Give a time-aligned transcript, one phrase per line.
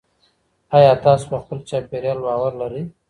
[0.77, 2.83] آيا تاسو په خپل چاپېريال باور لرئ؟